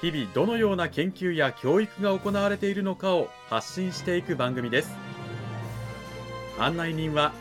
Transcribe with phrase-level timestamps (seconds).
[0.00, 4.96] 日々どのような研究や教育が行われているのかを発信していく番組です。
[6.56, 7.32] 案内人は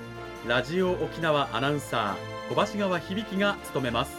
[0.48, 4.18] ラジオ沖縄アナウンサー小橋川響が務めます。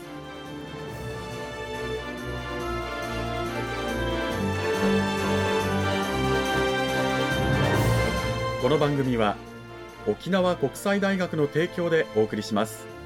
[8.62, 9.37] この番組は
[10.07, 12.98] 沖縄国際大学の提供でお送りします。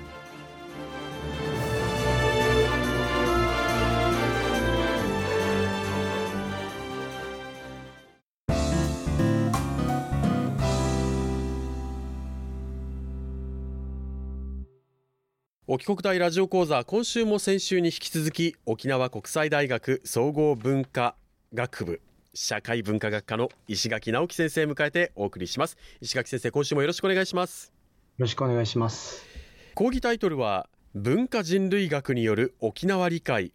[15.75, 21.15] 沖国大ラジオ講座今週も先週に引き続き沖縄国際大学総合文化
[21.55, 22.03] 学部
[22.34, 25.78] 社会文化学科の石垣直樹先生を迎えてお送りします。
[26.03, 27.73] 石垣先生今週もよろしくお願いします。
[28.19, 29.25] よろしくお願いします
[29.75, 33.55] 講義タイトルは文化人類学による沖縄理解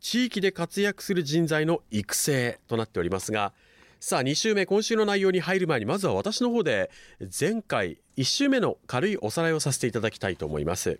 [0.00, 3.52] 地域で活躍する人材の育成となっておりますが
[4.00, 6.90] さあ2週目今週の内容に入る前にまずは私の方で
[7.38, 10.98] 前回1週目の軽いおさらいをさせていただきたいと思います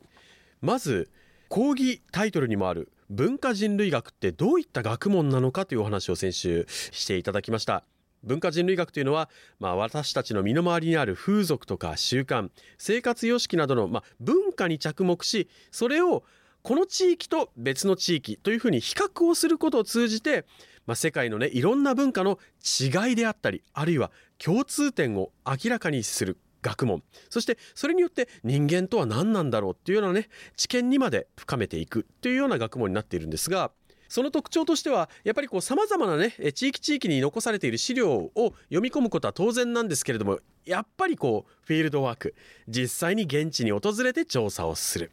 [0.62, 1.10] まず
[1.48, 7.84] 講義タイトルにもある文化人類学ってどういった学問なのかというお話を先週していただきました。
[8.22, 16.22] 文化人類学というのは、まあ、私たちの身の回りにある風俗とか習慣生活様式などの、まあ、文化に着目しそれを
[16.62, 20.46] この地域と別の地域というふうに比較をすることを通じて、
[20.86, 26.38] まあ、世界のねいろんな文化の違いであったりあるいは共通点を明らかにする。
[26.62, 33.72] 学問そしてそれによって人間とは何なんだろうっていうようなね知見にまで深めていくというような学問になっているんですが
[34.12, 42.34] その特徴としてはやっぱりこう様々なね地域地域に残されている資料を読み込むことは当然なんですけれどもやっぱりこうフィールドワーク
[42.68, 45.12] 実際に現地に訪れて調査をする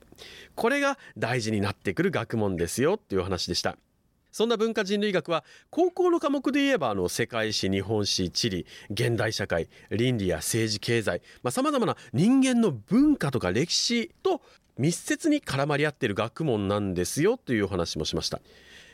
[0.55, 3.77] これが大事になってくる学問ですよっていう話でした。
[4.31, 14.41] そんな文化人類学は高校の科目で言えばあの世界史日本史地理現代社会倫理や政治経済さまざ、まな人間の文化とか歴史と
[14.77, 18.39] 密接に絡まり合っている学問なんですよというお話もしました。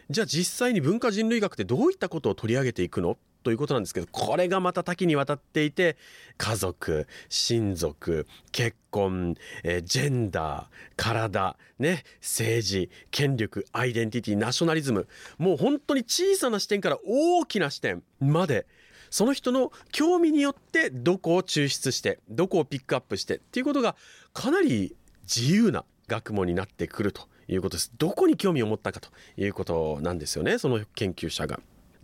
[0.10, 3.18] じゃあ実際に文化人類学ってどういったことを取り上げていくの？
[3.46, 5.98] ということなんですけどこれがまた多岐にわたっていて
[6.38, 10.66] 家族親族結婚、え、ジェンダー
[10.98, 15.08] 体ね政治権力アイデンティティナショナリズム
[15.38, 18.66] もう本当に小さな視点から大きな視点まで
[19.12, 23.96] その人の興味によってどこを抽出してどこをピックアップしてっていうことが
[24.34, 27.92] かなり自由な学問になってくるということです。
[28.00, 31.60] どこに興味を持ったかということなんですよねその研究者が。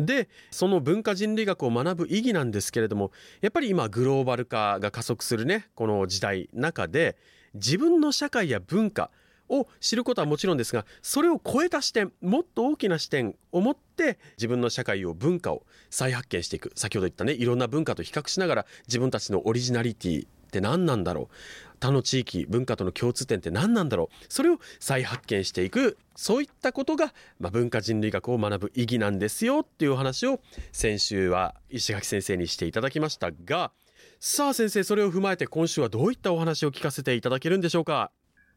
[0.06, 7.18] でその文化人類学を学ぶ意義なんですけれどもやっぱり今グローバル化が加速するねこの時代中で
[7.54, 9.10] 自分の社会や文化
[9.50, 16.72] を知ることはもちろんですがそれを超えた視点もっと大きな視点を持って自分の社会を文化を再発見していく。
[16.76, 21.36] 先ほど言ったねいろんな文化と比較しながら自分たちのオリジナリティって何なんだろう。
[21.80, 24.26] 他の地域文化との共通点って何なんだろう。
[24.28, 25.98] それを再発見していく。
[26.16, 30.42] そういったことが、まあ、文化人類学を学ぶ意義なんですよっていう話を
[30.74, 33.72] 先週は石垣先生にしていただきましたが。
[34.20, 38.12] さあ先生それを踏まえて今週はどういったお話を聞かせていただけるんでしょうか。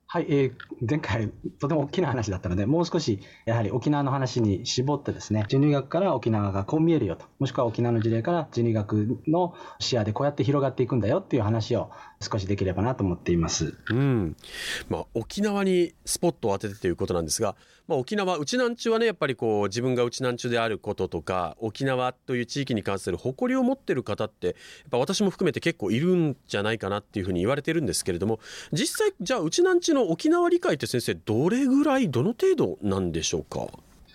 [0.07, 0.55] はい、えー、
[0.89, 11.91] 前回、とても大きな話だったので、もう少し、やはり沖縄の話に絞ってですね、人類学から沖縄がこう見えるよと、もしくは沖縄の事例から人類学の視野でこうやって広がっていくんだよっていう話を
[12.25, 13.75] 少しできればなと思っています。
[13.91, 14.37] うん。
[14.89, 17.55] まあ、沖縄にスポットを当ててということなんですが、
[17.87, 24.55] まあ、沖縄、うちなんちゅはね、やっぱりこう、自分がうちなんちゅであることとか、沖縄という地域に関する誇りを持ってる方って、やっ
[24.91, 28.41] ぱ私も含めて結構いるんじゃないかなっていうふうに言われてるんですけれども、
[28.73, 33.67] 実際、じゃあ、うちなんちの沖縄理解って先生、どれぐらい、どの程度なんでしょうか？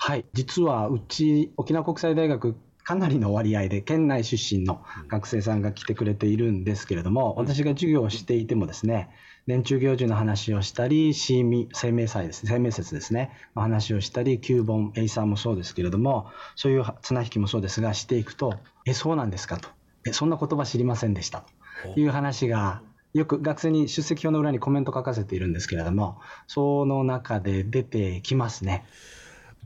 [0.02, 2.56] はい、実はうち沖縄国際大学
[2.90, 9.12] かなりの割合で県内出身の学生さんが来てくれているんですけれども、私が授業をしていてもですね、
[9.46, 11.68] 年中行事の話をしたり、生命
[12.08, 18.56] 祭ですね、生命節ですね、話をしたり、旧本、エイサーもそうですけれども、そういう綱引きもそうですが、していくと、
[18.88, 19.70] え、そうなんですかと。
[20.08, 21.46] え、そんな言葉知りませんでした。
[21.94, 22.82] という話が
[23.14, 28.84] よく学生に出席表の裏にコメント書かせているんですけれども、その中で出てきますね。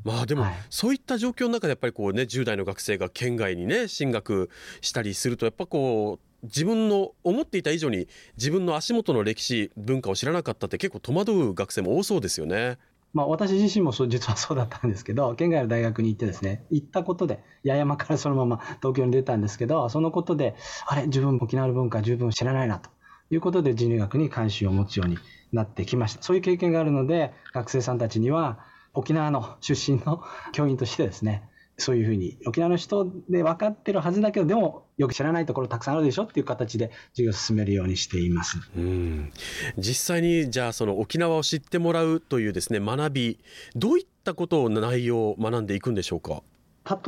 [0.03, 4.49] まあでも、そういった状況の中でやっぱりこうね10代の学生が県外にね進学
[4.81, 8.07] したりするとやっぱこう自分の思っていた以上に
[8.37, 12.77] 自分の足元の歴史文化を知らなかったって結構戸惑う学生も多そうですよね。
[13.13, 20.55] まあ、私自身もそう実はそうだったんですけど、 県外の大学に行ってですね、行ったことで、八重山からそのまま東京に出たんですけど、そのことで、
[20.87, 22.89] あれ、自分沖縄の文化十分知らないなと
[23.29, 25.19] いうことで人類学に関心を持つように
[25.51, 26.23] なってきました。
[26.23, 28.57] そういう経験があるので、学生さんたちには
[28.93, 38.59] 沖縄の出身の教員としてですね、そういうふうに沖縄の人で分かってるはずだけどでもよく知らないところたくさんあるでしょっていう形で授業を進めるようにしています。
[38.77, 39.31] うん。
[39.77, 43.39] 実際にじゃあその沖縄を知ってもらうというですね学び
[43.75, 46.43] どういったことを内容を学んでいくんでしょうか？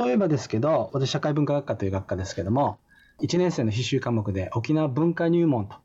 [0.04, 2.78] 例えばですけど私社会文化学科という学科ですけども
[3.20, 5.76] 1年生の必修科目で沖縄文化入門と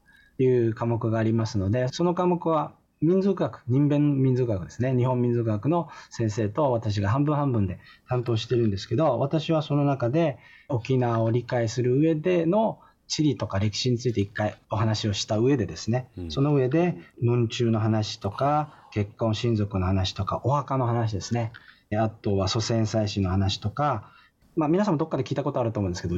[0.41, 4.95] いう科目がありますのでその科目は民族学、人弁民族学ですね。
[4.95, 10.37] 日本民族学の先生と私が半分半分で担当してるんですけど、私はその中で
[10.69, 21.51] 沖縄を理解する上での地理とか歴史について一回お話をした上でですね、うん、その上で、文中の話とか、結婚親族の話とか、お墓の話ですね。
[21.97, 24.11] あとは祖先祭祀の話とか、
[24.55, 26.15] まあ皆さんもどっかで聞いたことあると思うんですけど、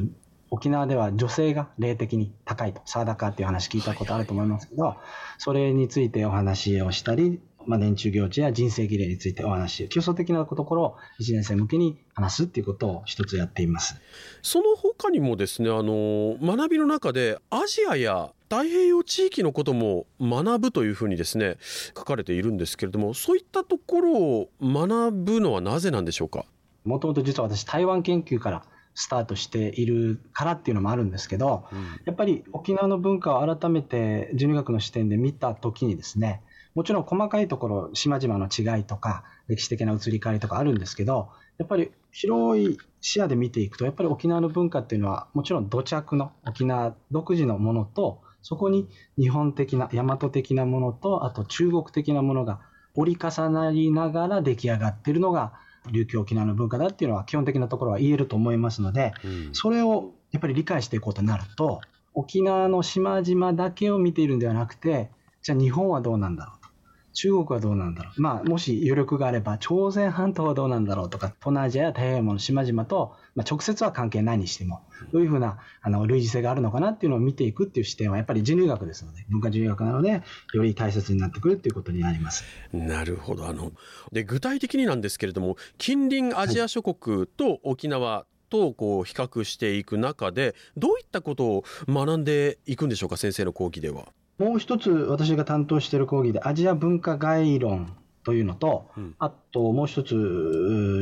[0.54, 4.94] 沖縄では女性が霊的に高いと、サーダカーっていう話聞いたことあると思いますけど、
[5.36, 13.96] それについてお話をしたり、まあ、年中行事や人生儀礼についてお話、基礎的なところを1年生向けに話すっていうことを一つやっています。
[14.42, 21.56] その他にもですね、あの、学びの中でアジアや太平洋地域のことも学ぶというふうにですね、
[21.98, 26.44] 書かれているんですけれども、そういったところを学ぶのはなぜなんでしょうか？
[26.84, 28.62] もともと実は私台湾研究から
[28.94, 36.42] スタートしているからっていうのもあるんですけど、うん、やっぱり沖縄の文化を改めて人類学の視点で見たときにですね、
[36.74, 48.88] もちろん細かいところ、島々の違いとか、歴史的な移り変わりとかあるんですけど、やっぱり広い視野で見ていくと、やっぱり沖縄の文化っていうのは、もちろん土着の沖縄独自のものと、そこに
[49.18, 52.60] 日本的な、大和的なものと、あと中国的なものが
[52.94, 55.54] 折り重なりながら出来上がっているのが、
[55.90, 61.80] 琉球沖縄の文化だっていうのは基本的なところは言えると思いますので、うん、それをやっぱり理解していこうとなると、
[62.14, 65.10] 沖縄の島々だけを見ているんではなくて、
[65.42, 66.63] じゃあ日本はどうなんだろうと。
[67.14, 68.20] 中国はどうなんだろう。
[68.20, 74.82] まあ、もし余力があれば、朝鮮半島はどうなんだろうとか、東南アジアや太平洋の島々と、まあ、直接は関係ないにしても、
[75.12, 80.22] どういうふうなあの類似性があるのかなっていうのを見ていくっていう視点は、やっぱり人類学ですので、文化人類学なので、
[80.52, 82.44] より大切になってくるっていうことになります。
[82.72, 83.46] なるほど。
[83.46, 83.72] あの、
[84.12, 94.12] で、具体的になんですけれども、近隣アジア諸国と沖縄、とこう比較していく中でどういったことを学んでいくんでしょうか先生の講義では。
[94.38, 100.14] もう一つ私が担当している講義でアジア文化概論というのと、うん、あともう一つ、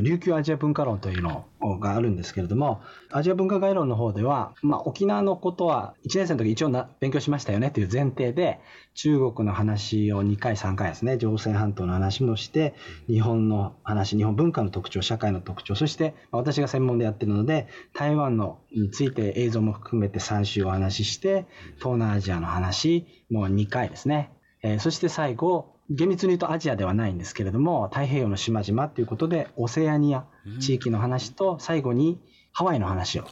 [0.03, 1.47] 琉球アジア文化論というの
[1.79, 2.83] があるんですけれども、
[3.13, 8.59] アジア文化概論の方では、まあ、沖縄のことは1年生の時一応な勉強しましたよねという前提で、
[8.95, 12.75] 中国の話を2回、3回ですね、朝鮮半島の話もして、
[13.07, 21.47] 日本の話、日本文化の特徴、社会の特徴、そして私が専門でやってるので、台湾のについて映像も含めて3週お話しして、
[21.79, 24.31] 東南アジアの話も2回ですね。
[24.63, 30.25] えー、そして最後、厳密に言うとアジアではないんですけれども、太平洋の島々ということで、オセアニア
[30.61, 32.21] 地域の話と、最後に
[32.53, 33.25] ハワイの話を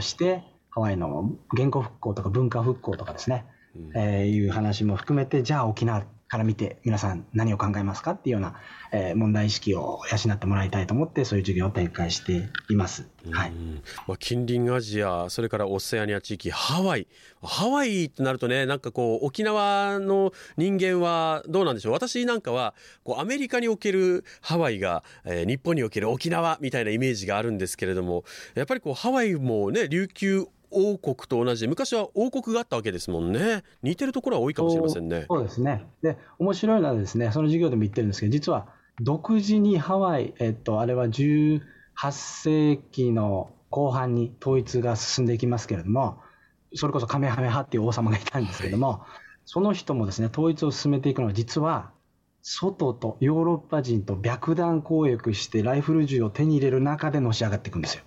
[0.00, 3.44] して、ハワイの言語復興とか文化復興とかですね、
[3.94, 8.56] えー、いう話も含めて、じゃあ沖縄から見て皆さん何を考えますかっていうような、
[8.90, 13.08] えー、問題意識を養ってもらいたいと思ってそういう授業を展開しています。
[13.30, 13.52] はい。
[14.08, 17.06] まあ近隣アジアそれからオセアニア地域ハワイ
[17.40, 21.92] ハワイってなるとねなんかこう沖縄の人間はどうなんでしょう？
[21.92, 22.74] 私なんかは
[23.04, 28.24] こうアメリカにおけるハワイが、えー、日本における沖縄みたいなイメージがあるんですけれども
[28.56, 33.62] やっぱりこうハワイもね琉球王国と同じで昔は王国があったわけですもんね。
[33.82, 35.26] 似てるところは多いかもしれませんね。
[35.28, 35.86] そうですね。
[36.02, 38.68] で面白いのはですねその授業でも言ってるんですけど実は
[39.00, 41.60] 独自にハワイ、えっと、あれは18
[42.12, 46.20] 世紀の後半に統一が進んでいきますけれども
[46.74, 48.98] それこそカメハメハっていう王様がいたんですけれども、はい、
[49.46, 51.90] その人もですね統一を進めていくのは実は
[52.42, 58.04] 外とヨーロッパ人と白弾交易してライフル銃を手に入れる中でのし上がっていくんですよ。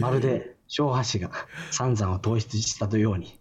[0.00, 1.30] まるで昭和氏が
[1.70, 3.38] 三山を統一したというように、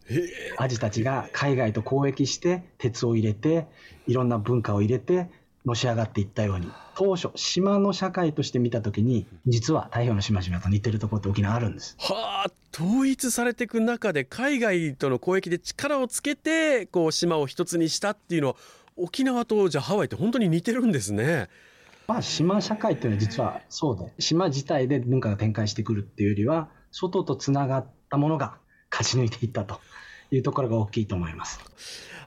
[0.57, 3.67] アジたちが海外と交易して鉄を入れて、
[4.07, 5.29] いろんな文化を入れて、
[5.65, 11.97] のし上がっていったように、当初、島の社会として見たときに、実は太平洋の島々と似てるところって沖縄あるんです。
[11.99, 18.55] はあ、統一されていく中で、海外との交易で力をつけて、こう、島を一つにしたっていうのは、
[18.95, 21.49] 沖縄とじゃあハワイって本当に似てるんですね。
[22.07, 28.57] まあ、島社会っていうのは実はそうで、島自体で文化が展開してくるっていうよりは、外とつながったものが
[28.91, 29.79] 勝ち抜いていったと
[30.31, 31.59] いうところが大きいと思います。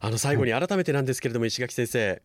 [0.00, 2.22] あの最後に改めてなんですけれども、石垣先生、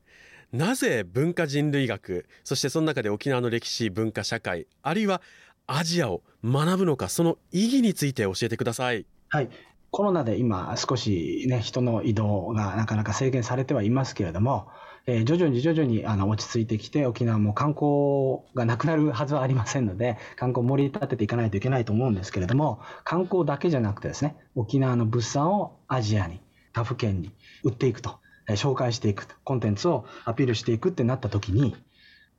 [0.52, 5.22] なぜ文化人類学、そしてその中で沖縄の歴史、文化、社会、あるいは
[5.68, 9.06] アジアを学ぶのか、その意義について教えてください。
[9.30, 9.50] はい。
[9.92, 14.68] コロナで今少しね、人の移動がなかなか制限されてはいますけれども、
[15.08, 26.42] えー、徐々に徐々にあの落ち着いてきて、沖縄も観光がなくなるはずはありませんので、 観光を盛り立てていかないといけないと思うんですけれども、観光だけじゃなくてですね、沖縄の物産をアジアに、
[26.74, 27.32] 他府県に
[27.64, 28.20] 売っていくと、
[28.50, 31.76] えー、紹介していくと、コンテンツをアピールしていくってなった時に、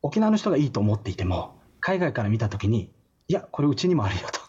[0.02, 2.92] 沖縄の人がいいと思っていても、海外から見た時に、
[3.28, 4.40] いや、これうちにもあるよと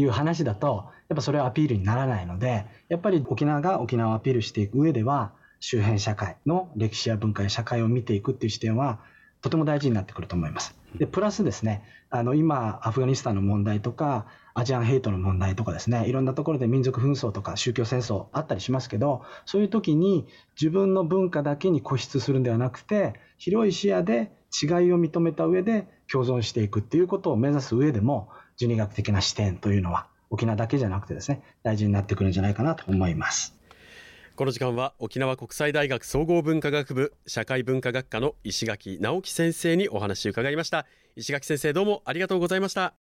[0.00, 9.00] いう話だと、やっぱそれはアピールにならないので、やっぱり沖縄が沖縄をアピールしていく上では、周辺社会の歴史や文化や社会を見ていくっていう視点は、
[9.42, 10.74] とても大事になってくると思います。
[10.96, 20.26] で、プラスですね、あの、今、アフガニスタンの問題とか、アジアンヘイトの問題とかですね、いろんなところで民族紛争とか宗教戦争あったりしますけど、そういう時に
[20.60, 33.59] 自分の文化だけに固執するんではなくて、広い視野で違いを認めた上で共存していくっていうことを目指す上でも、人理学的な視点というのは、沖縄だけじゃなくてですね、大事になってくるんじゃないかなと思います。
[34.36, 42.94] この時間は沖縄国際大学総合文化学部社会文化学科の石垣直樹先生にお話を伺いました石垣先生どうもありがとうございました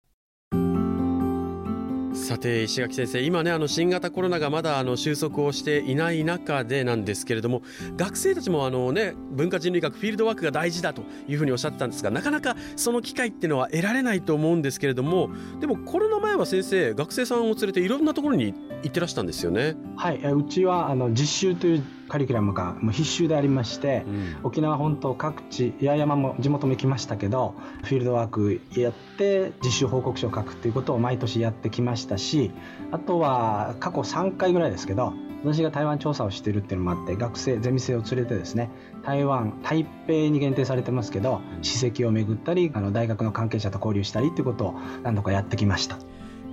[2.15, 7.63] さて石垣先生今ねあの新型コロナがまだあの収束をしていない中でなんですけれども
[7.97, 15.31] 学生たちもあのね文化人類学フィールドワークが大事だというふうにおっしゃってたんですがなかなかその機会っていうのは得られないと思うんですけれども
[15.61, 19.77] でもコロナ前は先生学生さんを連れていろんなところに行ってらしたんですよね。
[19.99, 32.53] はいうちはあの実習というカリキュラムがもう必修でありまして、うん、沖縄本島各地八重山も地元も行きましたけどフィールドワークやって実習報告書を書くっていうことを毎年やってきましたし
[32.93, 38.71] あとは過去3回ぐらいですけど私が台湾調査をしているっていうのもあって学生ゼミ生を連れてですね
[39.05, 45.99] 台湾台北に限定されてますけど史跡を巡ったりあの大学の関係者と交流したりっていうことを何度かやってきました。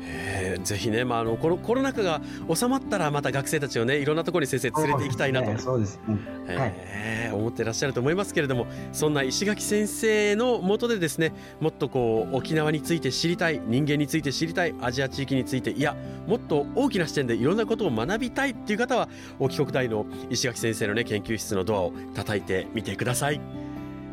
[0.08, 2.22] えー、ぜひね、まあ、あのこのコロナ禍が
[2.54, 5.58] 収まったらまた学生たちをねいろんなところに先生連れて行きたいなと。
[5.60, 6.18] そうですね、
[6.48, 15.96] えー、思ってらっしゃると思いますけれどもそんな石垣先生のもとでですねもっとこう沖縄について知りたい人間について知りたいアジア地域についていや
[16.28, 19.08] もっと大きな視点でいろんなことを学びたいっていう方は
[19.40, 23.40] 沖国大の石垣先生のね研究室のドアを叩いてみてください。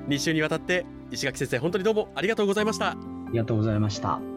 [0.09, 2.91] 2週にわたって石垣先生本当にどうもありがとうございました。
[2.91, 2.97] あ
[3.33, 4.32] りがとうございました